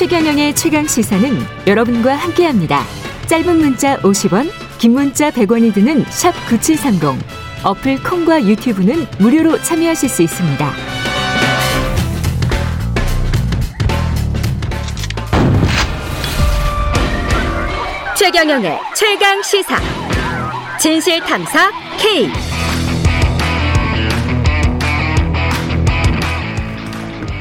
최경영의 0.00 0.54
최강 0.54 0.86
시사는 0.86 1.30
여러분과 1.66 2.14
함께합니다. 2.14 2.84
짧은 3.26 3.58
문자 3.58 3.98
50원, 3.98 4.50
긴 4.78 4.94
문자 4.94 5.30
100원이 5.30 5.74
드는 5.74 6.06
샵 6.08 6.32
9730. 6.48 7.22
어플 7.62 8.02
콩과 8.02 8.46
유튜브는 8.46 9.06
무료로 9.18 9.58
참여하실 9.58 10.08
수 10.08 10.22
있습니다. 10.22 10.72
최경영의 18.16 18.78
최강 18.96 19.42
시사. 19.42 19.76
진실 20.78 21.20
탐사 21.20 21.70
K. 21.98 22.26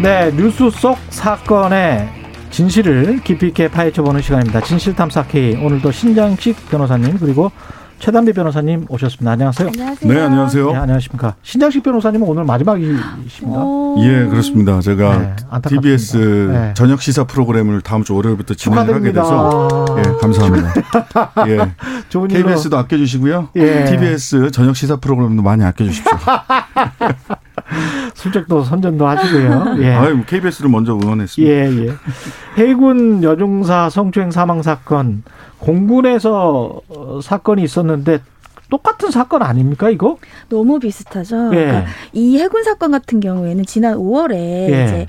네, 0.02 0.30
뉴스 0.36 0.70
속 0.72 0.98
사건의 1.10 2.19
진실을 2.60 3.22
깊이 3.24 3.48
있게 3.48 3.70
파헤쳐보는 3.70 4.22
시간입니다. 4.22 4.60
진실탐사 4.60 5.28
K. 5.28 5.56
오늘도 5.64 5.94
신장식 5.94 6.70
변호사님 6.70 7.18
그리고 7.18 7.54
최단비 8.00 8.34
변호사님 8.34 8.86
오셨습니다. 8.90 9.32
안녕하세요. 9.32 9.70
안녕하세요. 9.70 10.14
네, 10.14 10.20
안녕하세요. 10.20 10.72
네, 10.74 10.78
안녕하십니까. 10.78 11.36
신장식 11.42 11.84
변호사님은 11.84 12.28
오늘 12.28 12.44
마지막이십니다. 12.44 13.64
오. 13.64 13.96
예, 14.00 14.26
그렇습니다. 14.26 14.82
제가 14.82 15.20
네, 15.20 15.70
TBS 15.70 16.18
네. 16.52 16.74
저녁 16.76 17.02
시사 17.02 17.24
프로그램을 17.24 17.80
다음 17.80 18.04
주 18.04 18.14
월요일부터 18.16 18.56
진행을 18.56 18.94
하게 18.94 19.14
돼서 19.14 19.86
예, 19.98 20.02
감사합니다. 20.20 20.74
예. 21.48 21.60
좋은 22.10 22.28
KBS도 22.28 22.78
아껴 22.78 22.98
주시고요. 22.98 23.52
예. 23.56 23.86
TBS 23.86 24.52
저녁 24.52 24.76
시사 24.76 24.98
프로그램도 24.98 25.42
많이 25.42 25.64
아껴 25.64 25.86
주십시오. 25.86 26.12
슬쩍도 28.20 28.64
선전도 28.64 29.08
하시고요. 29.08 29.78
예. 29.82 29.94
아유, 29.94 30.24
KBS를 30.26 30.70
먼저 30.70 30.94
응원했습니다. 30.94 31.54
예, 31.54 31.88
예. 31.88 31.94
해군 32.62 33.24
여중사 33.24 33.90
성추행 33.90 34.32
사망 34.32 34.62
사건 34.62 35.24
공군에서 35.60 36.82
어, 36.90 37.20
사건이 37.24 37.64
있었는데 37.64 38.20
똑같은 38.70 39.10
사건 39.10 39.42
아닙니까 39.42 39.90
이거? 39.90 40.18
너무 40.50 40.80
비슷하죠. 40.80 41.50
예. 41.54 41.66
그러니까 41.66 41.86
이 42.12 42.38
해군 42.38 42.64
사건 42.64 42.92
같은 42.92 43.22
경우에는 43.22 43.66
지난 43.66 43.96
5월에 43.96 44.34
예. 44.34 44.86
이제 44.86 45.08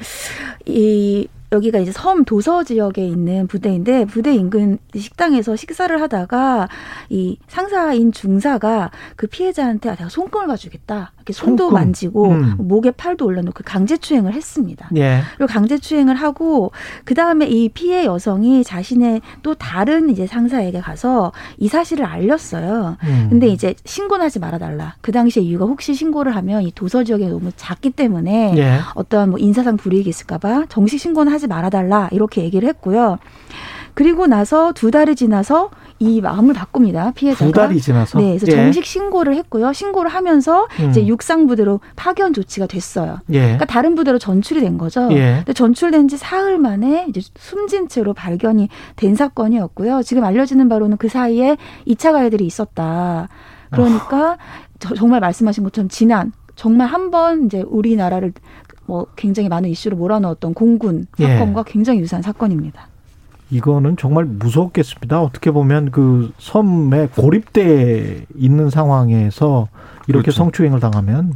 이 0.66 1.26
여기가 1.52 1.78
이제 1.80 1.90
섬 1.92 2.24
도서 2.24 2.62
지역에 2.62 3.04
있는 3.04 3.46
부대인데 3.46 4.04
부대 4.04 4.34
인근 4.34 4.78
식당에서 4.94 5.56
식사를 5.56 6.00
하다가 6.00 6.68
이 7.08 7.38
상사인 7.48 8.12
중사가 8.12 8.90
그 9.16 9.26
피해자한테 9.26 9.88
아, 9.88 9.94
내가 9.96 10.08
손금을 10.08 10.46
봐주겠다 10.46 11.12
이렇게 11.16 11.32
손도 11.32 11.64
손금. 11.64 11.74
만지고 11.74 12.28
음. 12.28 12.54
목에 12.58 12.92
팔도 12.92 13.24
올려놓고 13.24 13.62
강제추행을 13.64 14.32
했습니다. 14.32 14.90
예. 14.96 15.22
그리고 15.36 15.52
강제추행을 15.52 16.14
하고 16.14 16.72
그 17.04 17.14
다음에 17.14 17.46
이 17.46 17.68
피해 17.68 18.04
여성이 18.04 18.62
자신의 18.62 19.20
또 19.42 19.54
다른 19.54 20.08
이제 20.10 20.26
상사에게 20.26 20.80
가서 20.80 21.32
이 21.58 21.68
사실을 21.68 22.04
알렸어요. 22.04 22.96
음. 23.02 23.26
근데 23.28 23.48
이제 23.48 23.74
신고는 23.84 24.24
하지 24.24 24.38
말아달라. 24.38 24.94
그 25.00 25.10
당시에 25.12 25.42
이유가 25.42 25.64
혹시 25.64 25.94
신고를 25.94 26.36
하면 26.36 26.62
이 26.62 26.72
도서 26.72 27.02
지역이 27.02 27.26
너무 27.26 27.50
작기 27.56 27.90
때문에 27.90 28.54
예. 28.56 28.78
어떠한 28.94 29.30
뭐 29.30 29.38
인사상 29.38 29.76
불이익이 29.76 30.08
있을까봐 30.08 30.66
정식 30.68 30.98
신고는 30.98 31.32
하지 31.32 31.39
말아달라 31.46 32.08
이렇게 32.12 32.42
얘기를 32.42 32.68
했고요. 32.68 33.18
그리고 33.94 34.26
나서 34.26 34.72
두 34.72 34.90
달이 34.90 35.16
지나서 35.16 35.70
이 35.98 36.20
마음을 36.22 36.54
바꿉니다. 36.54 37.10
피해자가. 37.14 37.44
두 37.44 37.52
달이 37.52 37.80
지나서. 37.80 38.18
네, 38.18 38.38
그래서 38.38 38.46
예. 38.46 38.52
정식 38.62 38.84
신고를 38.86 39.34
했고요. 39.34 39.72
신고를 39.72 40.10
하면서 40.10 40.66
음. 40.78 40.88
이제 40.90 41.06
육상 41.06 41.46
부대로 41.46 41.80
파견 41.96 42.32
조치가 42.32 42.66
됐어요. 42.66 43.18
예. 43.30 43.40
그러니까 43.40 43.64
다른 43.66 43.94
부대로 43.96 44.18
전출이 44.18 44.60
된 44.60 44.78
거죠. 44.78 45.08
예. 45.12 45.38
근데 45.38 45.52
전출된 45.52 46.08
지 46.08 46.16
사흘 46.16 46.56
만에 46.56 47.04
이제 47.08 47.20
숨진 47.36 47.88
채로 47.88 48.14
발견이 48.14 48.68
된 48.96 49.14
사건이었고요. 49.14 50.02
지금 50.02 50.24
알려지는 50.24 50.68
바로는 50.70 50.96
그 50.96 51.08
사이에 51.08 51.56
2차 51.86 52.12
가해들이 52.12 52.46
있었다. 52.46 53.28
그러니까 53.70 54.32
아. 54.32 54.94
정말 54.96 55.20
말씀하신 55.20 55.64
것처럼 55.64 55.88
지난 55.90 56.32
정말 56.56 56.86
한 56.88 57.10
번 57.10 57.44
이제 57.46 57.62
우리나라를 57.66 58.32
뭐 58.90 59.06
굉장히 59.14 59.48
많은 59.48 59.70
이슈로 59.70 59.96
몰아넣었던 59.96 60.52
공군 60.52 61.06
예. 61.20 61.28
사건과 61.28 61.62
굉장히 61.62 62.00
유사한 62.00 62.22
사건입니다. 62.22 62.88
이거는 63.52 63.96
정말 63.96 64.24
무섭겠습니다. 64.24 65.22
어떻게 65.22 65.52
보면 65.52 65.92
그 65.92 66.32
섬에 66.38 67.06
고립돼 67.14 68.26
있는 68.34 68.68
상황에서 68.68 69.68
이렇게 70.08 70.24
그렇죠. 70.24 70.38
성추행을 70.38 70.80
당하면 70.80 71.34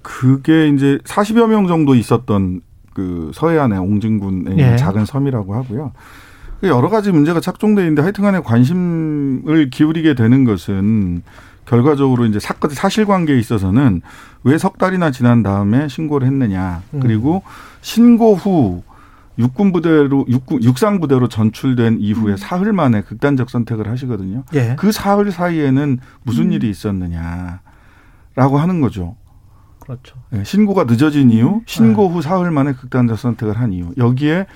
그게 0.00 0.68
이제 0.68 0.98
40여 1.04 1.46
명 1.46 1.66
정도 1.66 1.94
있었던 1.94 2.62
그 2.94 3.30
서해안의 3.34 3.78
옹진군에 3.78 4.50
있는 4.52 4.58
예. 4.72 4.76
작은 4.76 5.04
섬이라고 5.04 5.54
하고요. 5.54 5.92
그 6.62 6.68
여러 6.68 6.88
가지 6.88 7.12
문제가 7.12 7.40
착종돼 7.40 7.82
있는데 7.82 8.00
하여튼간에 8.00 8.40
관심을 8.40 9.68
기울이게 9.70 10.14
되는 10.14 10.44
것은 10.44 11.22
결과적으로 11.66 12.24
이제 12.26 12.38
사건 12.40 12.70
사실관계에 12.70 13.38
있어서는 13.38 14.00
왜 14.44 14.56
석 14.58 14.78
달이나 14.78 15.10
지난 15.10 15.42
다음에 15.42 15.88
신고를 15.88 16.26
했느냐 16.26 16.82
음. 16.94 17.00
그리고 17.00 17.42
신고 17.82 18.34
후 18.34 18.82
육군 19.38 19.72
부대로 19.72 20.24
육군 20.28 20.62
육상 20.62 20.98
부대로 21.00 21.28
전출된 21.28 21.98
이후에 22.00 22.32
음. 22.32 22.36
사흘 22.38 22.72
만에 22.72 23.02
극단적 23.02 23.50
선택을 23.50 23.90
하시거든요. 23.90 24.44
예. 24.54 24.76
그 24.78 24.92
사흘 24.92 25.30
사이에는 25.30 25.98
무슨 26.22 26.44
음. 26.46 26.52
일이 26.52 26.70
있었느냐라고 26.70 27.58
하는 28.58 28.80
거죠. 28.80 29.16
그렇죠. 29.80 30.16
예, 30.32 30.42
신고가 30.42 30.84
늦어진 30.84 31.30
이유, 31.30 31.60
신고 31.66 32.08
네. 32.08 32.14
후 32.14 32.22
사흘 32.22 32.50
만에 32.50 32.72
극단적 32.72 33.18
선택을 33.18 33.58
한 33.60 33.72
이유. 33.72 33.92
여기에 33.98 34.46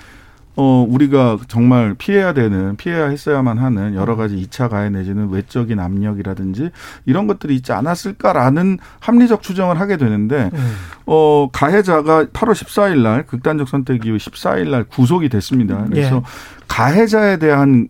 어, 0.60 0.84
우리가 0.86 1.38
정말 1.48 1.94
피해야 1.94 2.34
되는, 2.34 2.76
피해야 2.76 3.06
했어야만 3.06 3.56
하는 3.56 3.94
여러 3.94 4.14
가지 4.14 4.36
2차 4.36 4.68
가해 4.68 4.90
내지는 4.90 5.30
외적인 5.30 5.80
압력이라든지 5.80 6.70
이런 7.06 7.26
것들이 7.26 7.54
있지 7.56 7.72
않았을까라는 7.72 8.78
합리적 8.98 9.40
추정을 9.40 9.80
하게 9.80 9.96
되는데, 9.96 10.50
음. 10.52 10.72
어, 11.06 11.48
가해자가 11.50 12.26
8월 12.26 12.52
14일 12.52 12.98
날 12.98 13.24
극단적 13.24 13.70
선택 13.70 14.04
이후 14.04 14.18
14일 14.18 14.68
날 14.68 14.84
구속이 14.84 15.30
됐습니다. 15.30 15.86
그래서 15.88 16.16
예. 16.16 16.22
가해자에 16.68 17.38
대한 17.38 17.88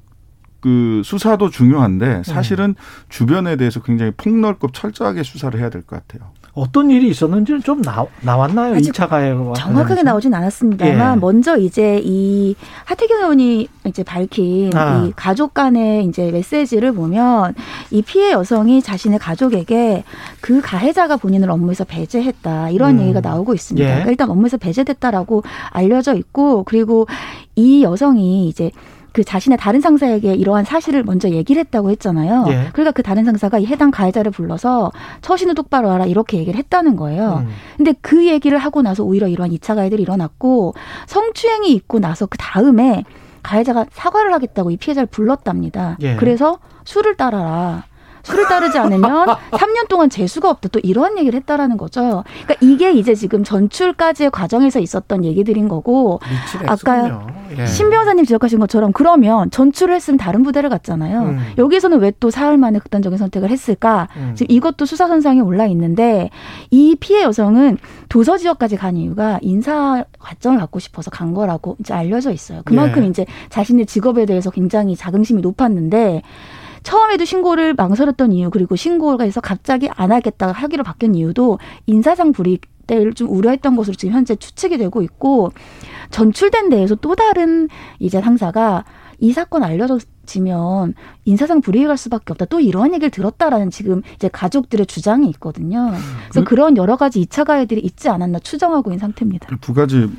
그 0.60 1.03
수사도 1.04 1.50
중요한데 1.50 2.22
사실은 2.25 2.71
음. 2.71 2.75
주변에 3.09 3.56
대해서 3.56 3.81
굉장히 3.82 4.12
폭넓고 4.12 4.72
철저하게 4.72 5.22
수사를 5.22 5.59
해야 5.59 5.71
될 5.71 5.82
것 5.82 6.06
같아요. 6.06 6.31
어떤 6.53 6.91
일이 6.91 7.09
있었는지는 7.09 7.62
좀 7.62 7.81
나, 7.81 8.04
나왔나요? 8.22 8.75
2차 8.75 9.09
가해 9.09 9.32
정확하게 9.56 10.03
나오진 10.03 10.34
않았습니다만 10.34 11.16
예. 11.16 11.20
먼저 11.20 11.56
이제 11.56 12.00
이 12.03 12.56
하태경 12.84 13.19
의원이 13.20 13.69
이제 13.87 14.03
밝힌 14.03 14.76
아. 14.76 15.04
이 15.06 15.12
가족 15.15 15.54
간의 15.54 16.04
이제 16.06 16.31
메시지를 16.32 16.93
보면 16.93 17.54
이 17.93 18.03
피해 18.03 18.32
여성이 18.32 18.82
자신의 18.82 19.20
가족에게 19.20 20.03
그 20.41 20.60
가해자가 20.60 21.16
본인을 21.19 21.49
업무에서 21.50 21.84
배제했다 21.84 22.70
이런 22.70 22.99
음. 22.99 23.03
얘기가 23.03 23.20
나오고 23.20 23.54
있습니다. 23.54 23.84
예. 23.87 23.91
그러니까 23.91 24.10
일단 24.10 24.31
업무에서 24.31 24.56
배제됐다라고 24.56 25.44
알려져 25.70 26.15
있고 26.15 26.65
그리고 26.65 27.06
이 27.54 27.84
여성이 27.84 28.49
이제 28.49 28.72
그 29.12 29.25
자신의 29.25 29.59
다른 29.59 29.81
상사에게 29.81 30.34
이러한 30.34 30.65
사실을 30.65 31.03
먼저 31.03 31.31
얘기를 31.31 31.60
했다고 31.60 31.91
했잖아요. 31.91 32.44
예. 32.48 32.69
그러니까 32.72 32.93
그 32.93 33.03
다른 33.03 33.25
상사가 33.25 33.59
이 33.59 33.66
해당 33.66 33.91
가해자를 33.91 34.31
불러서 34.31 34.93
처신을 35.22 35.54
똑바로 35.54 35.91
하라 35.91 36.06
이렇게 36.06 36.38
얘기를 36.38 36.59
했다는 36.59 36.97
거예요. 36.97 37.44
음. 37.47 37.49
근데 37.76 37.93
그 38.00 38.26
얘기를 38.26 38.59
하고 38.59 38.82
나서 38.82 39.03
오히려 39.03 39.28
이러한 39.28 39.50
2차 39.53 39.75
가해들이 39.75 40.03
일어났고 40.03 40.75
성추행이 41.06 41.72
있고 41.72 41.99
나서 41.99 42.26
그 42.26 42.38
다음에 42.38 43.04
가해자가 43.43 43.87
사과를 43.91 44.32
하겠다고 44.34 44.70
이 44.70 44.76
피해자를 44.76 45.06
불렀답니다. 45.06 45.97
예. 46.03 46.16
그래서 46.16 46.59
술을 46.84 47.16
따라라. 47.16 47.84
술을 48.22 48.47
따르지 48.47 48.78
않으면 48.78 49.26
3년 49.53 49.88
동안 49.88 50.08
재수가 50.10 50.48
없다. 50.48 50.69
또 50.70 50.78
이러한 50.81 51.19
얘기를 51.19 51.38
했다라는 51.41 51.76
거죠. 51.76 52.25
그러니까 52.44 52.54
이게 52.60 52.92
이제 52.92 53.14
지금 53.14 53.42
전출까지의 53.44 54.31
과정에서 54.31 54.78
있었던 54.81 55.25
얘기들인 55.25 55.69
거고 55.69 56.20
아까 56.66 57.22
예. 57.58 57.67
신 57.67 57.90
변호사님 57.90 58.25
지적하신 58.25 58.61
것처럼 58.61 58.93
그러면 58.93 59.50
전출을 59.50 59.94
했으면 59.94 60.19
다른 60.19 60.43
부대를 60.43 60.70
갔잖아요. 60.70 61.20
음. 61.22 61.38
여기서는 61.58 61.99
왜 61.99 62.11
또 62.20 62.28
사흘 62.31 62.58
만에 62.58 62.78
극단적인 62.78 63.17
선택을 63.17 63.49
했을까? 63.50 64.08
음. 64.17 64.32
지금 64.37 64.55
이것도 64.55 64.84
수사 64.84 65.08
선상에 65.08 65.40
올라 65.40 65.64
있는데 65.67 66.28
이 66.70 66.96
피해 67.00 67.22
여성은 67.22 67.78
도서 68.11 68.37
지역까지 68.37 68.76
간 68.76 68.96
이유가 68.96 69.38
인사 69.40 70.05
과정을 70.19 70.58
갖고 70.58 70.78
싶어서 70.81 71.11
간 71.11 71.32
거라고 71.32 71.76
이제 71.81 71.94
알려져 71.94 72.31
있어요. 72.31 72.61
그만큼 72.67 73.05
예. 73.05 73.08
이제 73.08 73.25
자신의 73.49 73.87
직업에 73.87 74.26
대해서 74.26 74.50
굉장히 74.50 74.96
자긍심이 74.96 75.40
높았는데 75.40 76.20
처음에도 76.82 77.25
신고를 77.25 77.75
망설였던 77.75 78.32
이유 78.32 78.50
그리고 78.50 78.77
신고가 78.77 79.25
해서 79.25 79.41
갑자기 79.41 79.88
안 79.94 80.12
하겠다가 80.12 80.53
하기로 80.53 80.85
바뀐 80.85 81.15
이유도 81.15 81.59
인사상 81.87 82.32
불이익 82.32 82.62
때를 82.87 83.15
좀 83.15 83.29
우려했던 83.31 83.77
것으로 83.77 83.94
지금 83.94 84.15
현재 84.15 84.35
추측이 84.35 84.77
되고 84.77 85.03
있고 85.03 85.53
전출된 86.11 86.71
데에서 86.71 86.97
또 86.97 87.15
다른 87.15 87.69
이제 87.99 88.21
상사가 88.21 88.85
이 89.21 89.32
사건 89.32 89.62
알려졌지면 89.62 90.94
인사상 91.25 91.61
불이익할 91.61 91.97
수밖에 91.97 92.32
없다. 92.32 92.47
또 92.47 92.59
이러한 92.59 92.94
얘기를 92.94 93.11
들었다라는 93.11 93.71
지금 93.71 94.03
이제 94.17 94.29
가족들의 94.29 94.87
주장이 94.87 95.29
있거든요. 95.31 95.93
그래서 96.31 96.44
그, 96.44 96.55
런 96.55 96.77
여러 96.77 96.97
가지 96.97 97.21
이차 97.21 97.44
가해들이 97.44 97.81
있지 97.82 98.09
않았나 98.09 98.38
추정하고 98.41 98.91
있는 98.91 98.99
상태입니다. 98.99 99.49
두 99.61 99.75
가지 99.75 100.11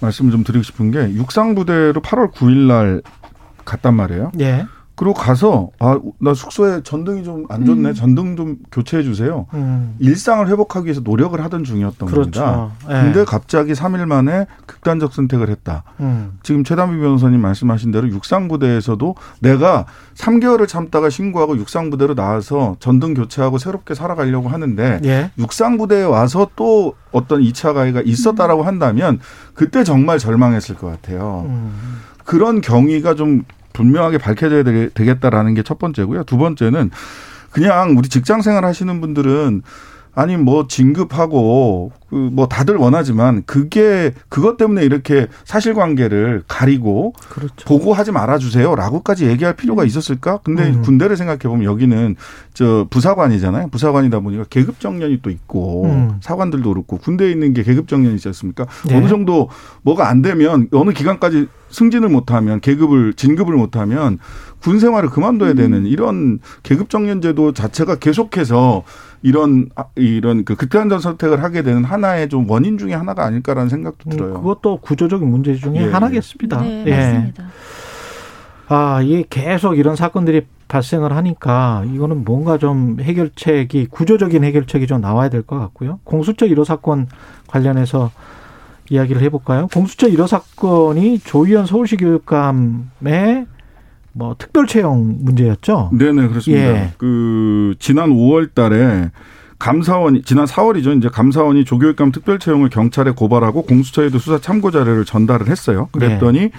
말씀을 0.00 0.32
좀 0.32 0.44
드리고 0.44 0.62
싶은 0.62 0.90
게 0.90 1.12
육상 1.14 1.54
부대로 1.54 2.00
8월 2.00 2.32
9일 2.32 2.66
날 2.66 3.02
갔단 3.64 3.94
말이에요. 3.94 4.32
예. 4.40 4.66
그리고 4.96 5.12
가서 5.14 5.68
아 5.78 5.98
나 6.18 6.32
숙소에 6.32 6.82
전등이 6.82 7.22
좀 7.22 7.46
안 7.50 7.64
좋네 7.66 7.90
음. 7.90 7.94
전등 7.94 8.36
좀 8.36 8.56
교체해 8.72 9.02
주세요. 9.02 9.46
음. 9.52 9.94
일상을 9.98 10.48
회복하기 10.48 10.86
위해서 10.86 11.00
노력을 11.02 11.38
하던 11.44 11.64
중이었던 11.64 12.08
그렇죠. 12.08 12.40
겁니다. 12.40 12.70
예. 12.88 13.02
근데 13.02 13.24
갑자기 13.24 13.74
3일 13.74 14.06
만에 14.06 14.46
극단적 14.64 15.12
선택을 15.12 15.50
했다. 15.50 15.84
음. 16.00 16.38
지금 16.42 16.64
최담비 16.64 16.98
변호사님 16.98 17.40
말씀하신 17.40 17.90
대로 17.92 18.08
육상부대에서도 18.08 19.14
내가 19.40 19.84
3개월을 20.16 20.66
참다가 20.66 21.10
신고하고 21.10 21.56
육상부대로 21.58 22.14
나와서 22.14 22.76
전등 22.80 23.14
교체하고 23.14 23.58
새롭게 23.58 23.94
살아가려고 23.94 24.48
하는데 24.48 25.00
예. 25.04 25.30
육상부대에 25.38 26.04
와서 26.04 26.48
또 26.56 26.94
어떤 27.12 27.42
2차 27.42 27.74
가해가 27.74 28.00
있었다라고 28.02 28.62
한다면 28.62 29.20
그때 29.54 29.84
정말 29.84 30.18
절망했을 30.18 30.74
것 30.76 30.86
같아요. 30.88 31.44
음. 31.48 32.00
그런 32.24 32.60
경위가 32.60 33.14
좀 33.14 33.44
분명하게 33.76 34.18
밝혀져야 34.18 34.62
되겠다라는 34.62 35.54
게 35.54 35.62
첫 35.62 35.78
번째고요. 35.78 36.24
두 36.24 36.36
번째는 36.38 36.90
그냥 37.50 37.96
우리 37.98 38.08
직장 38.08 38.40
생활 38.42 38.64
하시는 38.64 39.00
분들은 39.00 39.62
아니 40.14 40.36
뭐 40.38 40.66
진급하고 40.66 41.92
그 42.08 42.16
뭐 42.16 42.46
다들 42.46 42.76
원하지만 42.76 43.42
그게 43.46 44.12
그것 44.28 44.56
때문에 44.56 44.82
이렇게 44.84 45.26
사실관계를 45.44 46.44
가리고 46.48 47.12
그렇죠. 47.28 47.66
보고하지 47.66 48.12
말아주세요라고까지 48.12 49.26
얘기할 49.26 49.54
필요가 49.56 49.82
음. 49.82 49.86
있었을까? 49.86 50.38
근데 50.44 50.68
음. 50.70 50.82
군대를 50.82 51.16
생각해 51.16 51.40
보면 51.40 51.64
여기는 51.64 52.16
저 52.54 52.86
부사관이잖아요. 52.90 53.68
부사관이다 53.68 54.20
보니까 54.20 54.44
계급 54.48 54.80
정년이 54.80 55.20
또 55.20 55.30
있고 55.30 55.84
음. 55.86 56.16
사관들도 56.22 56.72
그렇고 56.72 56.96
군대에 56.98 57.30
있는 57.30 57.52
게 57.52 57.62
계급 57.62 57.88
정년이 57.88 58.14
있지 58.14 58.28
않습니까? 58.28 58.66
네. 58.86 58.96
어느 58.96 59.08
정도 59.08 59.50
뭐가 59.82 60.08
안 60.08 60.22
되면 60.22 60.68
어느 60.72 60.92
기간까지 60.92 61.48
승진을 61.76 62.08
못하면 62.08 62.60
계급을 62.60 63.12
진급을 63.12 63.54
못하면 63.54 64.18
군 64.60 64.80
생활을 64.80 65.10
그만둬야 65.10 65.50
음. 65.50 65.56
되는 65.56 65.86
이런 65.86 66.38
계급 66.62 66.88
정년 66.88 67.20
제도 67.20 67.52
자체가 67.52 67.96
계속해서 67.96 68.82
이런 69.22 69.68
이런 69.94 70.44
그 70.46 70.56
극단적 70.56 71.02
선택을 71.02 71.42
하게 71.42 71.62
되는 71.62 71.84
하나의 71.84 72.30
좀 72.30 72.48
원인 72.48 72.78
중에 72.78 72.94
하나가 72.94 73.24
아닐까라는 73.26 73.68
생각도 73.68 74.08
음, 74.08 74.10
들어요. 74.10 74.34
그것도 74.34 74.78
구조적인 74.78 75.28
문제 75.28 75.54
중에 75.54 75.74
예. 75.76 75.84
하나겠습니다. 75.90 76.62
네, 76.62 76.84
예. 76.86 76.90
맞습니다. 76.96 77.44
아, 78.68 79.02
이게 79.02 79.24
계속 79.28 79.76
이런 79.78 79.96
사건들이 79.96 80.46
발생을 80.68 81.12
하니까 81.14 81.84
이거는 81.94 82.24
뭔가 82.24 82.56
좀 82.58 82.96
해결책이 83.00 83.86
구조적인 83.90 84.42
해결책이 84.42 84.86
좀 84.86 85.00
나와야 85.02 85.28
될 85.28 85.42
것 85.42 85.58
같고요. 85.58 86.00
공수처 86.04 86.46
1호 86.46 86.64
사건 86.64 87.06
관련해서 87.46 88.10
이야기를 88.90 89.22
해볼까요? 89.22 89.68
공수처 89.72 90.08
1호 90.08 90.26
사건이 90.26 91.20
조희연 91.20 91.66
서울시 91.66 91.96
교육감의 91.96 93.46
뭐 94.12 94.34
특별 94.38 94.66
채용 94.66 95.18
문제였죠. 95.20 95.90
네네 95.92 96.28
그렇습니다. 96.28 96.64
예. 96.64 96.92
그 96.96 97.74
지난 97.78 98.10
5월 98.10 98.54
달에 98.54 99.10
감사원이 99.58 100.22
지난 100.22 100.46
4월이죠. 100.46 100.96
이제 100.98 101.08
감사원이 101.08 101.64
조교육감 101.64 102.12
특별 102.12 102.38
채용을 102.38 102.68
경찰에 102.68 103.10
고발하고 103.12 103.62
공수처에도 103.62 104.18
수사 104.18 104.38
참고 104.38 104.70
자료를 104.70 105.04
전달을 105.04 105.48
했어요. 105.48 105.88
그랬더니 105.92 106.40
네. 106.40 106.50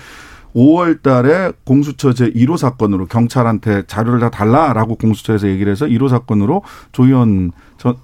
5월 0.58 1.04
달에 1.04 1.52
공수처 1.66 2.14
제 2.14 2.32
1호 2.32 2.58
사건으로 2.58 3.06
경찰한테 3.06 3.84
자료를 3.86 4.20
다 4.20 4.32
달라라고 4.32 4.96
공수처에서 4.96 5.48
얘기를 5.50 5.72
해서 5.72 5.86
1호 5.86 6.10
사건으로 6.10 6.64
조희연 6.94 7.52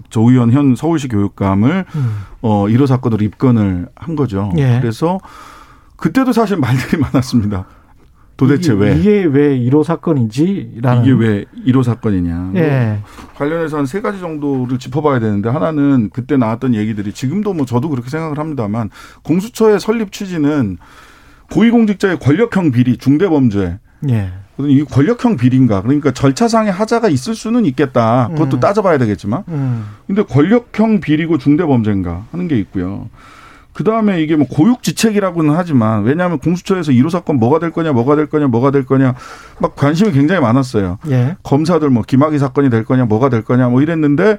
조희연 0.10 0.52
현 0.52 0.76
서울시 0.76 1.08
교육감을 1.08 1.86
음. 1.96 2.16
어 2.42 2.66
1호 2.68 2.86
사건으로 2.86 3.26
입건을 3.26 3.88
한 3.96 4.16
거죠. 4.16 4.52
예. 4.58 4.78
그래서 4.80 5.20
그때도 5.98 6.32
사실 6.32 6.58
말들이 6.58 7.02
많았습니다. 7.02 7.66
도대체 8.38 8.74
이게, 8.74 8.84
왜 8.84 8.98
이게 9.00 9.24
왜 9.26 9.58
1호 9.60 9.84
사건이지라는 9.84 11.04
이게 11.04 11.12
왜 11.12 11.46
1호 11.66 11.82
사건이냐 11.84 12.52
예. 12.56 13.00
관련해서 13.36 13.78
한 13.78 13.86
세 13.88 14.02
가지 14.02 14.20
정도를 14.20 14.78
짚어봐야 14.78 15.20
되는데 15.20 15.50
하나는 15.50 16.10
그때 16.14 16.38
나왔던 16.38 16.76
얘기들이 16.76 17.14
지금도 17.14 17.54
뭐 17.54 17.66
저도 17.66 17.90
그렇게 17.90 18.10
생각을 18.10 18.38
합니다만 18.38 18.90
공수처의 19.24 19.80
설립 19.80 20.12
취지는 20.12 20.78
고위공직자의 21.52 22.20
권력형 22.20 22.72
비리 22.72 22.98
중대범죄 22.98 23.80
예. 24.10 24.32
이 24.60 24.84
권력형 24.84 25.38
비리인가 25.38 25.82
그러니까 25.82 26.12
절차상의 26.12 26.72
하자가 26.72 27.10
있을 27.10 27.34
수는 27.34 27.66
있겠다 27.66 28.30
그것도 28.34 28.58
음. 28.58 28.60
따져봐야 28.60 28.98
되겠지만 29.00 29.44
음. 29.48 29.86
근데 30.06 30.24
권력형 30.24 31.00
비리고 31.00 31.38
중대범죄인가 31.38 32.26
하는 32.32 32.48
게 32.48 32.58
있고요. 32.60 33.10
그 33.74 33.84
다음에 33.84 34.22
이게 34.22 34.36
뭐 34.36 34.48
고육지책이라고는 34.48 35.56
하지만 35.56 36.04
왜냐하면 36.04 36.38
공수처에서 36.38 36.92
1호 36.92 37.10
사건 37.10 37.38
뭐가 37.38 37.58
될 37.58 37.72
거냐, 37.72 37.92
뭐가 37.92 38.16
될 38.16 38.28
거냐, 38.28 38.48
뭐가 38.48 38.70
될 38.70 38.86
거냐 38.86 39.16
막 39.60 39.76
관심이 39.76 40.12
굉장히 40.12 40.42
많았어요. 40.42 41.00
예. 41.10 41.36
검사들 41.42 41.90
뭐 41.90 42.04
김학의 42.06 42.38
사건이 42.38 42.70
될 42.70 42.86
거냐, 42.86 43.06
뭐가 43.06 43.30
될 43.30 43.44
거냐 43.44 43.70
뭐 43.70 43.82
이랬는데 43.82 44.38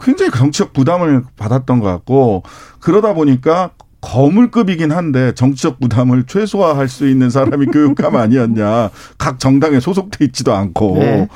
굉장히 0.00 0.32
정치적 0.32 0.72
부담을 0.72 1.22
받았던 1.36 1.78
것 1.78 1.86
같고 1.86 2.42
그러다 2.80 3.14
보니까 3.14 3.70
거물급이긴 4.02 4.92
한데 4.92 5.32
정치적 5.32 5.80
부담을 5.80 6.24
최소화할 6.24 6.88
수 6.88 7.08
있는 7.08 7.30
사람이 7.30 7.66
교육감 7.72 8.16
아니었냐. 8.16 8.90
각 9.16 9.38
정당에 9.38 9.80
소속돼 9.80 10.26
있지도 10.26 10.52
않고. 10.52 10.98
네. 10.98 11.28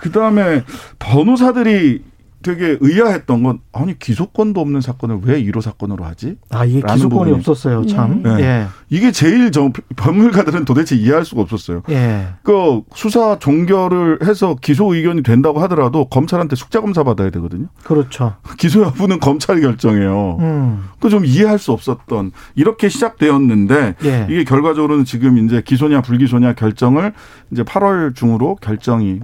그 0.00 0.10
다음에 0.10 0.64
변호사들이 0.98 2.02
되게 2.42 2.78
의아했던 2.80 3.42
건 3.42 3.58
아니 3.72 3.98
기소권도 3.98 4.60
없는 4.62 4.80
사건을 4.80 5.18
왜 5.24 5.42
1호 5.44 5.60
사건으로 5.60 6.04
하지? 6.04 6.36
아 6.48 6.64
이게 6.64 6.80
기소권이 6.80 7.08
부분이. 7.10 7.32
없었어요, 7.32 7.84
참. 7.86 8.22
네. 8.22 8.30
예. 8.40 8.66
이게 8.88 9.12
제일 9.12 9.52
저 9.52 9.70
법률가들은 9.96 10.64
도대체 10.64 10.96
이해할 10.96 11.26
수가 11.26 11.42
없었어요. 11.42 11.82
예. 11.90 12.28
그 12.42 12.80
수사 12.94 13.38
종결을 13.38 14.20
해서 14.24 14.56
기소 14.60 14.94
의견이 14.94 15.22
된다고 15.22 15.60
하더라도 15.60 16.06
검찰한테 16.06 16.56
숙자 16.56 16.80
검사 16.80 17.04
받아야 17.04 17.28
되거든요. 17.30 17.66
그렇죠. 17.84 18.36
기소 18.58 18.82
여부는 18.84 19.20
검찰이 19.20 19.60
결정해요. 19.60 20.38
음. 20.40 20.84
그좀 21.00 21.26
이해할 21.26 21.58
수 21.58 21.72
없었던 21.72 22.32
이렇게 22.54 22.88
시작되었는데 22.88 23.96
예. 24.04 24.26
이게 24.30 24.44
결과적으로는 24.44 25.04
지금 25.04 25.36
이제 25.44 25.60
기소냐 25.62 26.00
불기소냐 26.00 26.54
결정을 26.54 27.12
이제 27.52 27.62
8월 27.64 28.14
중으로 28.14 28.56
결정이 28.56 29.20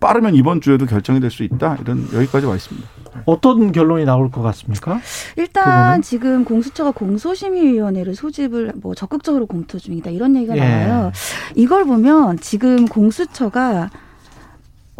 빠르면 0.00 0.36
이번 0.36 0.60
주에도 0.60 0.86
결정이 0.86 1.18
될 1.18 1.30
수 1.30 1.42
있다 1.44 1.76
이런 1.80 2.06
여기까지 2.14 2.46
와. 2.46 2.59
있습니다. 2.60 2.88
어떤 3.26 3.72
결론이 3.72 4.04
나올 4.04 4.30
것 4.30 4.42
같습니까? 4.42 5.00
일단? 5.36 6.00
지금 6.02 6.44
공수처가 6.44 6.92
공소심의위원회를 6.92 8.14
소집을 8.14 8.72
뭐 8.76 8.94
적극적으로 8.94 9.46
검토 9.46 9.78
중이다 9.78 10.10
이런 10.10 10.36
얘기가 10.36 10.56
예. 10.56 10.60
나와요. 10.60 11.12
이걸 11.54 11.84
보면 11.84 12.38
지금 12.38 12.86
공수처가 12.86 13.90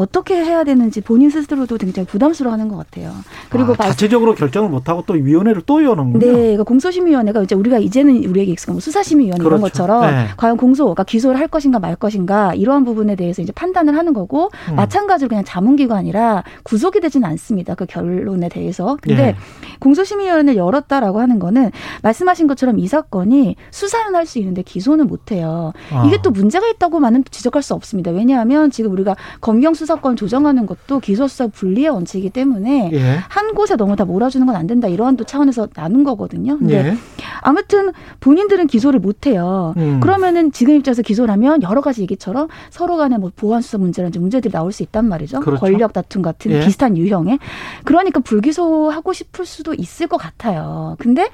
어떻게 0.01 0.35
해야 0.35 0.65
되는지 0.65 1.03
본인 1.03 1.29
스스로도 1.29 1.77
굉장히 1.77 2.07
부담스러워하는 2.07 2.69
것 2.69 2.77
같아요. 2.79 3.13
그리고 3.51 3.75
아, 3.79 3.89
자체적으로 3.89 4.35
결정을 4.35 4.71
못하고 4.71 5.05
또 5.07 5.13
위원회를 5.15 5.63
또 5.67 5.85
여는군요. 5.85 6.27
네, 6.27 6.33
그러니까 6.33 6.63
공소심의위원회가 6.65 7.43
이제 7.43 7.55
우리가 7.55 7.79
이제는 7.79 8.25
우리에게 8.25 8.53
익숙한 8.53 8.75
뭐 8.75 8.81
수사심의위원회 8.81 9.39
그렇죠. 9.45 9.51
이런 9.51 9.61
것처럼 9.61 10.07
네. 10.11 10.27
과연 10.39 10.57
공소가 10.57 11.05
기소를 11.05 11.39
할 11.39 11.49
것인가 11.49 11.79
말 11.79 11.97
것인가 11.97 12.55
이러한 12.55 12.85
부분에 12.85 13.15
대해서 13.15 13.43
이제 13.43 13.53
판단을 13.53 13.95
하는 13.97 14.15
거고 14.15 14.51
음. 14.71 14.77
마찬가지로 14.77 15.29
그냥 15.29 15.45
자문기관이라 15.45 16.45
구속이 16.63 17.01
되지는 17.01 17.29
않습니다. 17.29 17.75
그 17.75 17.85
결론에 17.85 18.49
대해서. 18.49 18.97
근데 19.03 19.23
네. 19.23 19.37
공소심의위원회를 19.81 20.57
열었다라고 20.57 21.21
하는 21.21 21.39
거는 21.39 21.73
말씀하신 22.03 22.47
것처럼 22.47 22.79
이 22.79 22.87
사건이 22.87 23.57
수사는 23.71 24.15
할 24.15 24.31
수 24.31 24.39
있는데 24.39 24.63
기소는 24.63 25.09
못해요. 25.09 25.73
아. 25.93 26.05
이게 26.07 26.21
또 26.23 26.31
문제가 26.31 26.69
있다고만은 26.69 27.25
지적할 27.31 27.63
수 27.63 27.75
없습니다. 27.75 28.13
왜냐하면 28.13 28.71
지금 28.71 28.93
우리가 28.93 29.17
검경 29.41 29.75
수사 29.75 29.90
수사권 29.91 30.15
조정하는 30.15 30.67
것도 30.67 31.01
기소수사 31.01 31.49
분리의 31.49 31.89
원칙이기 31.89 32.31
때문에 32.31 32.91
예. 32.93 33.19
한 33.29 33.55
곳에 33.55 33.75
너무 33.77 33.97
다 33.97 34.05
몰아주는 34.05 34.47
건 34.47 34.51
안 34.61 34.67
된다 34.67 34.89
이러한 34.89 35.17
또 35.17 35.25
차원에서 35.25 35.69
나눈 35.75 36.03
거거든요. 36.05 36.59
근데 36.59 36.75
예. 36.75 36.97
아무튼 37.41 37.93
본인들은 38.19 38.67
기소를 38.67 39.01
못 39.01 39.27
해요. 39.27 39.73
음. 39.77 40.01
그러면은 40.01 40.51
지금 40.53 40.75
입장에서 40.75 41.03
기소를 41.03 41.33
하면 41.33 41.63
여러 41.63 41.81
가지 41.81 42.03
얘기처럼 42.03 42.49
서로 42.69 42.97
간에 42.97 43.17
뭐 43.17 43.31
보안 43.35 43.63
수사 43.63 43.79
문제라든지 43.79 44.19
문제들이 44.19 44.53
나올 44.53 44.73
수 44.73 44.83
있단 44.83 45.07
말이죠. 45.09 45.41
그렇죠. 45.41 45.61
권력 45.61 45.93
다툼 45.93 46.21
같은 46.21 46.51
예. 46.51 46.61
비슷한 46.61 46.97
유형의. 46.97 47.39
그러니까 47.85 48.21
불기소하고 48.21 49.13
싶을 49.13 49.47
수도 49.47 49.73
있을 49.73 50.09
것 50.09 50.17
같아요. 50.19 50.97
근데 50.99 51.29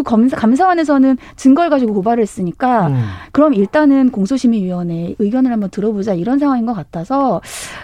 또 0.00 0.02
검사, 0.02 0.34
감사원에서는 0.36 1.18
증거를 1.36 1.68
가지고 1.68 1.92
고발을 1.94 2.22
했으니까 2.22 2.86
음. 2.88 3.04
그럼 3.32 3.52
일단은 3.52 4.10
공소심의위원회 4.10 5.16
의견을 5.18 5.52
한번 5.52 5.68
들어보자 5.68 6.14
이런 6.14 6.38
상황인 6.38 6.64
것 6.64 6.72
같아서 6.72 7.42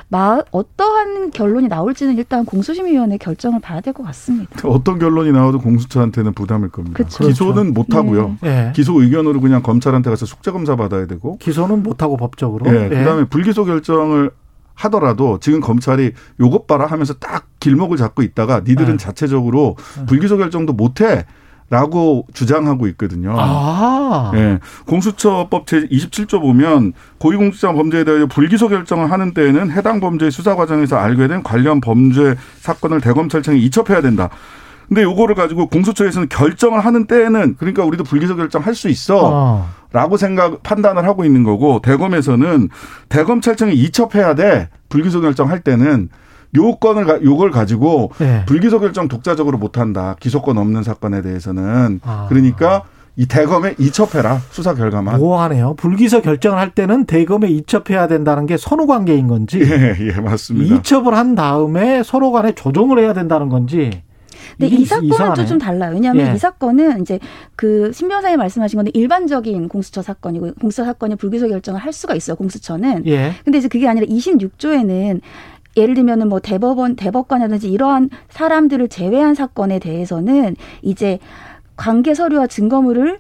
마, 0.08 0.40
어떠한 0.50 1.30
결론이 1.30 1.68
나올지는 1.68 2.16
일단 2.16 2.44
공소심의위원회 2.46 3.18
결정을 3.18 3.60
봐야 3.60 3.80
될 3.80 3.92
것 3.92 4.02
같습니다. 4.04 4.68
어떤 4.68 4.98
결론이 4.98 5.32
나와도 5.32 5.58
공수처한테는 5.58 6.34
부담일 6.34 6.68
겁니다. 6.70 6.96
그쵸. 6.96 7.26
기소는 7.26 7.72
못 7.72 7.94
하고요. 7.94 8.36
네. 8.42 8.64
네. 8.66 8.72
기소 8.74 9.00
의견으로 9.00 9.40
그냥 9.40 9.62
검찰한테 9.62 10.10
가서 10.10 10.26
숙제 10.26 10.50
검사 10.50 10.76
받아야 10.76 11.06
되고 11.06 11.36
기소는 11.38 11.82
못 11.82 12.02
하고 12.02 12.16
법적으로. 12.16 12.70
네. 12.70 12.88
네. 12.88 12.98
그다음에 12.98 13.24
불기소 13.24 13.64
결정을 13.64 14.30
하더라도 14.74 15.38
지금 15.40 15.60
검찰이 15.60 16.12
요것 16.40 16.66
봐라 16.66 16.84
하면서 16.86 17.14
딱 17.14 17.46
길목을 17.60 17.96
잡고 17.96 18.22
있다가 18.22 18.60
니들은 18.60 18.92
네. 18.92 18.96
자체적으로 18.96 19.76
불기소 20.06 20.36
결정도 20.36 20.72
못해. 20.74 21.24
라고 21.68 22.26
주장하고 22.32 22.86
있거든요. 22.88 23.34
아. 23.36 24.30
예. 24.36 24.60
공수처법 24.86 25.66
제 25.66 25.86
27조 25.88 26.40
보면 26.40 26.92
고위공직자 27.18 27.72
범죄에 27.72 28.04
대하여 28.04 28.26
불기소 28.26 28.68
결정을 28.68 29.10
하는 29.10 29.34
때에는 29.34 29.72
해당 29.72 29.98
범죄 29.98 30.30
수사 30.30 30.54
과정에서 30.54 30.96
알게 30.96 31.26
된 31.26 31.42
관련 31.42 31.80
범죄 31.80 32.36
사건을 32.60 33.00
대검찰청에 33.00 33.58
이첩해야 33.58 34.00
된다. 34.00 34.30
근데 34.88 35.02
요거를 35.02 35.34
가지고 35.34 35.66
공수처에서는 35.66 36.28
결정을 36.28 36.84
하는 36.84 37.06
때에는 37.06 37.56
그러니까 37.58 37.84
우리도 37.84 38.04
불기소 38.04 38.36
결정할 38.36 38.74
수 38.76 38.88
있어. 38.88 39.18
어. 39.20 39.68
라고 39.92 40.16
생각 40.16 40.62
판단을 40.62 41.04
하고 41.04 41.24
있는 41.24 41.42
거고 41.42 41.80
대검에서는 41.82 42.68
대검찰청에 43.08 43.72
이첩해야 43.72 44.34
돼. 44.36 44.68
불기소 44.88 45.20
결정할 45.20 45.60
때는 45.60 46.10
요건을 46.56 47.22
요걸 47.24 47.50
가지고 47.52 48.10
네. 48.18 48.44
불기소 48.46 48.80
결정 48.80 49.06
독자적으로 49.08 49.58
못 49.58 49.78
한다. 49.78 50.16
기소권 50.18 50.58
없는 50.58 50.82
사건에 50.82 51.22
대해서는. 51.22 52.00
아. 52.02 52.26
그러니까 52.28 52.82
이 53.18 53.26
대검에 53.26 53.74
이첩해라 53.78 54.40
수사 54.50 54.74
결과만. 54.74 55.18
모호하네요. 55.18 55.74
불기소 55.76 56.20
결정을 56.22 56.58
할 56.58 56.70
때는 56.74 57.06
대검에 57.06 57.48
이첩해야 57.48 58.08
된다는 58.08 58.46
게 58.46 58.56
선후 58.56 58.86
관계인 58.86 59.26
건지. 59.28 59.60
예, 59.62 59.96
예, 60.00 60.20
맞습니다. 60.20 60.74
이첩을 60.76 61.14
한 61.14 61.34
다음에 61.34 62.02
서로 62.02 62.32
간에 62.32 62.52
조정을 62.54 62.98
해야 62.98 63.12
된다는 63.14 63.48
건지. 63.48 64.02
근데 64.58 64.74
이 64.74 64.84
사건은 64.84 65.34
또 65.34 65.44
좀 65.46 65.58
달라요. 65.58 65.92
왜냐하면 65.94 66.28
예. 66.28 66.34
이 66.34 66.38
사건은 66.38 67.00
이제 67.02 67.18
그 67.56 67.90
신변사님 67.92 68.38
말씀하신 68.38 68.76
건데 68.76 68.90
일반적인 68.94 69.68
공수처 69.68 70.02
사건이고 70.02 70.52
공수처 70.60 70.84
사건이 70.84 71.16
불기소 71.16 71.48
결정을 71.48 71.80
할 71.80 71.92
수가 71.92 72.14
있어요. 72.14 72.36
공수처는. 72.36 73.06
예. 73.06 73.32
근데 73.44 73.58
이제 73.58 73.68
그게 73.68 73.88
아니라 73.88 74.06
26조에는 74.06 75.20
예를 75.76 75.94
들면은 75.94 76.28
뭐 76.28 76.40
대법원 76.40 76.96
대법관이라든지 76.96 77.70
이러한 77.70 78.10
사람들을 78.30 78.88
제외한 78.88 79.34
사건에 79.34 79.78
대해서는 79.78 80.56
이제 80.82 81.18
관계 81.76 82.14
서류와 82.14 82.46
증거물을 82.46 83.18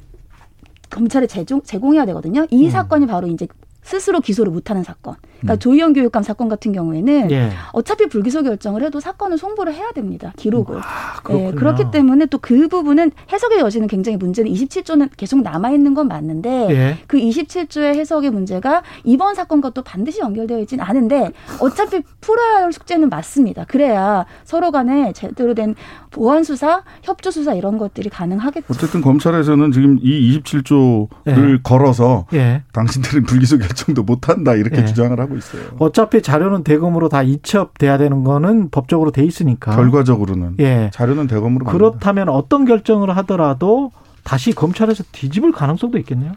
검찰에 0.90 1.26
제공, 1.26 1.62
제공해야 1.62 2.06
되거든요. 2.06 2.46
이 2.50 2.66
음. 2.66 2.70
사건이 2.70 3.06
바로 3.06 3.26
이제 3.26 3.46
스스로 3.82 4.20
기소를 4.20 4.52
못하는 4.52 4.82
사건. 4.82 5.16
그러니까 5.40 5.54
음. 5.54 5.58
조희연 5.58 5.92
교육감 5.92 6.22
사건 6.22 6.48
같은 6.48 6.72
경우에는 6.72 7.30
예. 7.30 7.50
어차피 7.72 8.06
불기소 8.08 8.42
결정을 8.42 8.82
해도 8.82 9.00
사건을 9.00 9.36
송부를 9.36 9.74
해야 9.74 9.90
됩니다. 9.92 10.32
기록을. 10.36 10.78
아, 10.78 11.20
네, 11.28 11.52
그렇기 11.52 11.90
때문에 11.92 12.26
또 12.26 12.38
그 12.46 12.68
부분은 12.68 13.10
해석의 13.32 13.58
여지는 13.58 13.88
굉장히 13.88 14.16
문제는 14.18 14.48
27조는 14.52 15.10
계속 15.16 15.42
남아 15.42 15.70
있는 15.70 15.94
건 15.94 16.06
맞는데 16.06 16.68
예. 16.70 16.98
그 17.08 17.18
27조의 17.18 17.96
해석의 17.96 18.30
문제가 18.30 18.84
이번 19.02 19.34
사건과 19.34 19.70
또 19.70 19.82
반드시 19.82 20.20
연결되어 20.20 20.60
있지는 20.60 20.84
않은데 20.84 21.32
어차피 21.60 22.02
풀어야 22.20 22.62
할 22.62 22.72
숙제는 22.72 23.08
맞습니다. 23.08 23.64
그래야 23.64 24.26
서로 24.44 24.70
간에 24.70 25.12
제대로 25.12 25.54
된 25.54 25.74
보안 26.10 26.44
수사, 26.44 26.84
협조 27.02 27.32
수사 27.32 27.52
이런 27.54 27.78
것들이 27.78 28.10
가능하겠죠. 28.10 28.66
어쨌든 28.70 29.00
검찰에서는 29.02 29.72
지금 29.72 29.98
이 30.00 30.40
27조를 30.40 31.54
예. 31.56 31.58
걸어서 31.64 32.26
예. 32.32 32.62
당신들은 32.72 33.24
불기소 33.24 33.58
결정도 33.58 34.04
못 34.04 34.28
한다 34.28 34.54
이렇게 34.54 34.82
예. 34.82 34.84
주장을 34.84 35.18
하고 35.18 35.25
있어요. 35.34 35.62
어차피 35.78 36.22
자료는 36.22 36.62
대검으로 36.62 37.08
다 37.08 37.22
이첩돼야 37.22 37.98
되는 37.98 38.22
거는 38.22 38.68
법적으로 38.70 39.10
돼 39.10 39.24
있으니까. 39.24 39.74
결과적으로는. 39.74 40.56
예. 40.60 40.90
자료는 40.92 41.26
대검으로. 41.26 41.64
그렇다면 41.66 42.26
갑니다. 42.26 42.32
어떤 42.32 42.64
결정을 42.66 43.16
하더라도 43.16 43.90
다시 44.22 44.52
검찰에서 44.52 45.04
뒤집을 45.12 45.52
가능성도 45.52 45.98
있겠네요. 45.98 46.32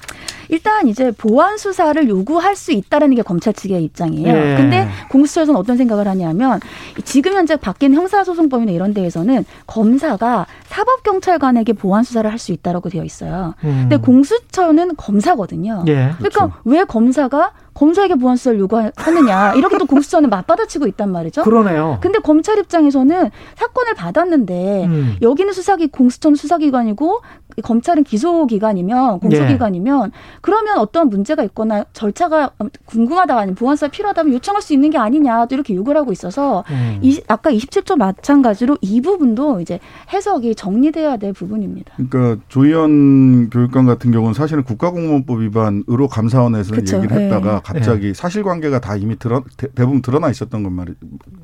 일단 0.49 0.87
이제 0.87 1.11
보완 1.11 1.57
수사를 1.57 2.07
요구할 2.07 2.55
수 2.55 2.71
있다라는 2.71 3.15
게 3.15 3.21
검찰 3.23 3.51
측의 3.53 3.83
입장이에요. 3.83 4.27
예. 4.27 4.55
근데 4.57 4.87
공수처에서는 5.09 5.59
어떤 5.59 5.75
생각을 5.77 6.07
하냐면 6.07 6.59
지금 7.03 7.33
현재 7.33 7.55
바뀐 7.55 7.93
형사소송법이나 7.95 8.71
이런 8.71 8.93
데에서는 8.93 9.43
검사가 9.65 10.45
사법 10.67 11.01
경찰관에게 11.03 11.73
보완 11.73 12.03
수사를 12.03 12.29
할 12.29 12.39
수 12.39 12.51
있다라고 12.51 12.89
되어 12.89 13.03
있어요. 13.03 13.53
음. 13.63 13.87
근데 13.89 13.97
공수처는 13.97 14.95
검사거든요. 14.95 15.83
예. 15.87 15.93
그러니까 15.93 16.17
그렇죠. 16.19 16.51
왜 16.65 16.83
검사가 16.83 17.51
검사에게 17.79 18.15
보안수사를 18.15 18.59
요구하느냐 18.59 19.53
이렇게 19.53 19.77
또 19.77 19.85
공수처는 19.85 20.29
맞받아치고 20.29 20.85
있단 20.87 21.13
말이죠. 21.13 21.43
그러네요. 21.43 21.97
근데 22.01 22.19
검찰 22.19 22.59
입장에서는 22.59 23.31
사건을 23.55 23.93
받았는데 23.93 24.85
음. 24.85 25.15
여기는 25.21 25.53
수사기 25.53 25.87
공수처는 25.87 26.35
수사기관이고 26.35 27.21
검찰은 27.63 28.03
기소기관이면 28.03 29.19
공소기관이면 29.19 30.07
예. 30.07 30.11
그러면 30.41 30.77
어떤 30.77 31.09
문제가 31.09 31.43
있거나 31.45 31.85
절차가 31.93 32.51
궁금하다 32.85 33.37
아니면 33.37 33.55
보안수사 33.55 33.87
필요하다면 33.87 34.33
요청할 34.33 34.61
수 34.61 34.73
있는 34.73 34.89
게 34.89 34.97
아니냐 34.97 35.45
또 35.45 35.55
이렇게 35.55 35.73
요구를 35.73 36.01
하고 36.01 36.11
있어서 36.11 36.65
음. 36.69 36.99
이, 37.01 37.21
아까 37.27 37.49
27조 37.49 37.97
마찬가지로 37.97 38.77
이 38.81 39.01
부분도 39.01 39.61
이제 39.61 39.79
해석이 40.11 40.55
정리돼야 40.55 41.15
될 41.17 41.31
부분입니다. 41.31 41.93
그러니까 41.95 42.43
조희연 42.49 43.49
교육관 43.49 43.85
같은 43.85 44.11
경우는 44.11 44.33
사실은 44.33 44.63
국가공무원법 44.63 45.39
위반으로 45.39 46.09
감사원에서는 46.09 46.79
그쵸. 46.79 46.97
얘기를 46.97 47.17
했다가 47.17 47.55
예. 47.55 47.68
갑자기 47.73 48.07
네. 48.07 48.13
사실관계가 48.13 48.79
다 48.79 48.95
이미 48.95 49.17
드러, 49.17 49.43
대부분 49.57 50.01
드러나 50.01 50.29
있었던 50.29 50.63
건 50.63 50.73
말이 50.73 50.93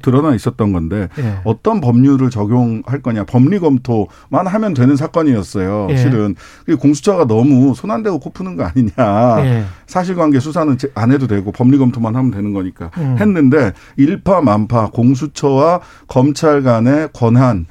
드러나 0.01 0.35
있었던 0.35 0.73
건데 0.73 1.09
네. 1.15 1.39
어떤 1.43 1.81
법률을 1.81 2.29
적용할 2.29 3.01
거냐 3.01 3.23
법리 3.25 3.59
검토만 3.59 4.47
하면 4.47 4.73
되는 4.73 4.95
사건이었어요. 4.95 5.87
네. 5.89 5.97
실은 5.97 6.35
공수처가 6.79 7.25
너무 7.25 7.73
손 7.73 7.95
안 7.95 8.03
대고 8.03 8.19
코 8.19 8.29
푸는 8.31 8.57
거 8.57 8.65
아니냐. 8.65 9.65
사실관계 9.87 10.39
수사는 10.39 10.75
안 10.95 11.11
해도 11.11 11.27
되고 11.27 11.51
법리 11.51 11.77
검토만 11.77 12.15
하면 12.15 12.31
되는 12.31 12.51
거니까 12.53 12.91
음. 12.97 13.17
했는데 13.19 13.71
일파만파 13.97 14.89
공수처와 14.91 15.79
검찰 16.07 16.63
간의 16.63 17.09
권한 17.13 17.67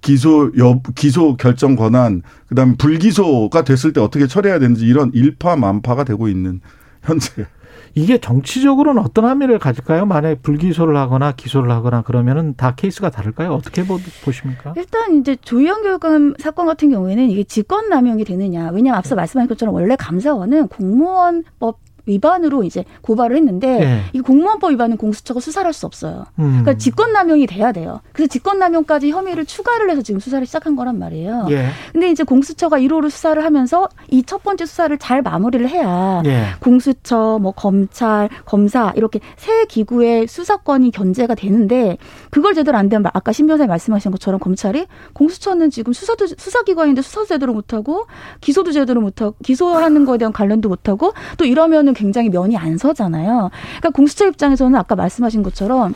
기소 0.00 0.52
여 0.58 0.80
기소 0.94 1.36
결정 1.36 1.76
권한 1.76 2.22
그다음에 2.48 2.74
불기소가 2.76 3.64
됐을 3.64 3.92
때 3.94 4.00
어떻게 4.00 4.26
처리해야 4.26 4.58
되는지 4.58 4.84
이런 4.84 5.10
일파만파가 5.14 6.04
되고 6.04 6.28
있는 6.28 6.60
현재 7.02 7.46
이게 7.94 8.18
정치적으로는 8.18 9.02
어떤 9.02 9.24
함의를 9.24 9.58
가질까요? 9.58 10.06
만약에 10.06 10.36
불기소를 10.36 10.96
하거나 10.96 11.32
기소를 11.32 11.70
하거나 11.70 12.02
그러면은 12.02 12.54
다 12.56 12.74
케이스가 12.74 13.10
다를까요? 13.10 13.52
어떻게 13.52 13.84
보 13.84 13.98
십니까? 14.32 14.74
일단 14.76 15.16
이제 15.16 15.36
조희영 15.36 15.82
교육감 15.82 16.34
사건 16.38 16.66
같은 16.66 16.90
경우에는 16.90 17.30
이게 17.30 17.44
직권 17.44 17.88
남용이 17.88 18.24
되느냐. 18.24 18.70
왜냐하면 18.70 18.98
앞서 18.98 19.14
말씀하신 19.14 19.48
것처럼 19.48 19.74
원래 19.74 19.94
감사원은 19.96 20.68
공무원법 20.68 21.78
위반으로 22.06 22.64
이제 22.64 22.84
고발을 23.02 23.36
했는데 23.36 23.78
네. 23.78 24.00
이 24.12 24.20
공무원법 24.20 24.72
위반은 24.72 24.96
공수처가 24.96 25.40
수사를 25.40 25.66
할 25.66 25.74
수 25.74 25.86
없어요. 25.86 26.24
음. 26.38 26.60
그러니까 26.62 26.74
직권남용이 26.74 27.46
돼야 27.48 27.72
돼요. 27.72 28.00
그래서 28.12 28.28
직권남용까지 28.30 29.10
혐의를 29.10 29.44
추가를 29.44 29.90
해서 29.90 30.02
지금 30.02 30.20
수사를 30.20 30.46
시작한 30.46 30.76
거란 30.76 30.98
말이에요. 31.00 31.46
예. 31.50 31.68
근데 31.92 32.10
이제 32.10 32.22
공수처가 32.22 32.78
1호로 32.78 33.10
수사를 33.10 33.42
하면서 33.44 33.88
이 34.10 34.22
첫 34.24 34.42
번째 34.42 34.66
수사를 34.66 34.96
잘 34.98 35.22
마무리를 35.22 35.68
해야 35.68 36.22
예. 36.26 36.46
공수처, 36.60 37.38
뭐 37.40 37.52
검찰, 37.52 38.28
검사 38.44 38.92
이렇게 38.96 39.20
세 39.36 39.64
기구의 39.66 40.26
수사권이 40.28 40.90
견제가 40.90 41.34
되는데 41.34 41.96
그걸 42.30 42.54
제대로 42.54 42.76
안 42.78 42.88
되면 42.88 43.10
아까 43.14 43.32
신 43.32 43.46
변호사님 43.46 43.68
말씀하신 43.68 44.10
것처럼 44.10 44.38
검찰이 44.40 44.86
공수처는 45.12 45.70
지금 45.70 45.92
수사도 45.92 46.26
수사기관인데 46.26 47.02
수사도 47.02 47.26
제대로 47.26 47.52
못하고 47.52 48.06
기소도 48.40 48.72
제대로 48.72 49.00
못하고 49.00 49.34
기소하는 49.42 50.04
거에 50.04 50.18
대한 50.18 50.32
관련도 50.32 50.68
못하고 50.68 51.12
또 51.36 51.44
이러면은 51.44 51.93
굉장히 51.94 52.28
면이 52.28 52.56
안 52.56 52.76
서잖아요. 52.76 53.50
그러니까 53.78 53.90
공수처 53.90 54.26
입장에서는 54.26 54.78
아까 54.78 54.94
말씀하신 54.94 55.42
것처럼 55.42 55.94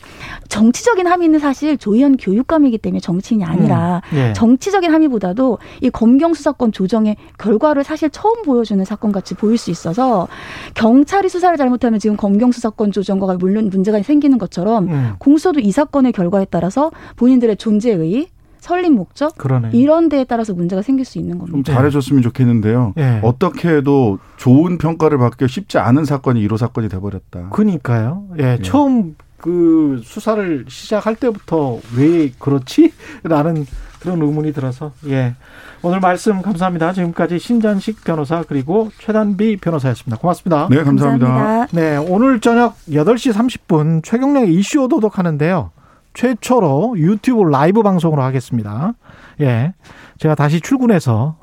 정치적인 0.49 1.07
함의는 1.07 1.39
사실 1.39 1.77
조희연 1.77 2.17
교육감이기 2.17 2.79
때문에 2.79 3.01
정치인이 3.01 3.45
아니라 3.45 4.03
음, 4.13 4.17
네. 4.17 4.33
정치적인 4.33 4.93
함의보다도 4.93 5.59
이 5.83 5.91
검경 5.91 6.35
수사권 6.35 6.73
조정의 6.73 7.17
결과를 7.39 7.85
사실 7.85 8.11
처음 8.11 8.43
보여주는 8.43 8.83
사건 8.85 9.13
같이 9.13 9.35
보일 9.35 9.59
수 9.59 9.71
있어서 9.71 10.29
경찰이 10.75 11.29
수사를 11.29 11.57
잘못하면 11.57 12.01
지금 12.01 12.17
검경 12.17 12.53
수사권 12.53 12.93
조정과 12.93 13.37
물론 13.39 13.69
문제가 13.71 14.03
생기는 14.03 14.39
것처럼 14.39 14.89
음. 14.89 15.13
공수처도 15.19 15.61
이 15.61 15.71
사건의 15.71 16.13
결과에 16.13 16.47
따라서 16.51 16.91
본인들의 17.17 17.57
존재의 17.57 18.29
설립 18.61 18.91
목적 18.91 19.37
그러네. 19.39 19.71
이런 19.73 20.09
데에 20.09 20.25
따라서 20.25 20.55
문제가 20.55 20.83
생길 20.83 21.05
수 21.05 21.19
있는 21.19 21.39
겁니다. 21.39 21.57
좀 21.57 21.65
잘해줬으면 21.65 22.23
좋겠는데요. 22.23 22.93
네. 22.97 23.21
어떻게 23.23 23.69
해도 23.69 24.19
좋은 24.37 24.79
평가를 24.79 25.19
받기 25.19 25.49
쉽지 25.49 25.79
않은 25.79 26.05
사건이 26.05 26.47
1호 26.47 26.57
사건이 26.57 26.89
돼버렸다. 26.89 27.51
그러니까요. 27.51 28.27
예, 28.39 28.43
네. 28.43 28.63
처음 28.63 29.17
그 29.39 30.01
수사를 30.05 30.65
시작할 30.69 31.15
때부터 31.17 31.79
왜 31.97 32.31
그렇지? 32.39 32.93
라는 33.23 33.67
그런 34.01 34.23
의문이 34.23 34.53
들어서 34.53 34.93
예. 35.07 35.35
오늘 35.83 36.01
말씀 36.01 36.43
감사합니다. 36.43 36.93
지금까지 36.93 37.39
신잔식 37.39 38.05
변호사 38.05 38.43
그리고 38.43 38.91
최단비 38.99 39.59
변호사였습니다. 39.59 40.17
고맙습니다. 40.19 40.69
네, 40.71 40.83
감사합니다. 40.83 41.27
감사합니다. 41.27 41.67
네, 41.73 41.97
오늘 41.97 42.41
저녁 42.41 42.77
8시 42.91 43.33
30분 43.33 44.03
최경령의 44.03 44.55
이슈 44.55 44.83
오도독 44.83 45.19
하는데요. 45.19 45.71
최초로 46.19 46.97
유튜브 46.97 47.45
라이브 47.45 47.85
방송으로 47.85 48.23
하겠습니다. 48.23 48.95
예. 49.41 49.73
제가 50.19 50.35
다시 50.35 50.61
출근해서 50.61 51.39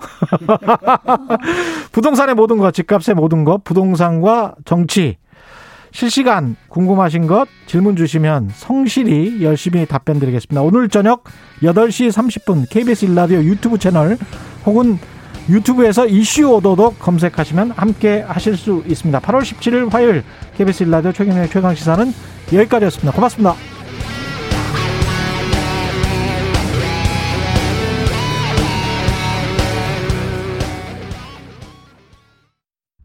부동산의 1.93 2.35
모든 2.35 2.57
것, 2.57 2.73
집값의 2.73 3.15
모든 3.15 3.45
것, 3.45 3.63
부동산과 3.63 4.55
정치 4.65 5.15
실시간 5.93 6.57
궁금하신 6.67 7.25
것 7.25 7.47
질문 7.67 7.95
주시면 7.95 8.49
성실히 8.53 9.41
열심히 9.41 9.85
답변 9.85 10.19
드리겠습니다. 10.19 10.61
오늘 10.61 10.89
저녁 10.89 11.23
8시 11.61 12.11
30분 12.11 12.69
KBS 12.69 13.05
일라디오 13.05 13.41
유튜브 13.43 13.77
채널 13.77 14.17
혹은 14.65 14.99
유튜브에서 15.47 16.05
이슈 16.05 16.49
오도독 16.49 16.99
검색하시면 16.99 17.71
함께 17.71 18.19
하실 18.27 18.57
수 18.57 18.83
있습니다. 18.85 19.21
8월 19.21 19.39
17일 19.39 19.89
화요일 19.89 20.23
KBS 20.57 20.83
일라디오 20.83 21.13
최경영의 21.13 21.49
최강시사는 21.49 22.11
여기까지였습니다. 22.51 23.13
고맙습니다. 23.13 23.74